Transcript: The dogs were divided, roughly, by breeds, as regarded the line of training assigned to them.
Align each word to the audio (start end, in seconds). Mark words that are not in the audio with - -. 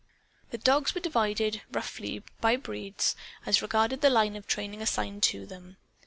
The 0.49 0.57
dogs 0.57 0.95
were 0.95 1.01
divided, 1.01 1.61
roughly, 1.73 2.23
by 2.39 2.55
breeds, 2.55 3.15
as 3.45 3.61
regarded 3.61 4.01
the 4.01 4.09
line 4.09 4.35
of 4.35 4.47
training 4.47 4.81
assigned 4.81 5.21
to 5.21 5.45
them. 5.45 5.77